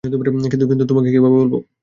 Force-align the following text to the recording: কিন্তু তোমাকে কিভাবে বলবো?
কিন্তু 0.03 0.85
তোমাকে 0.89 1.09
কিভাবে 1.11 1.37
বলবো? 1.37 1.57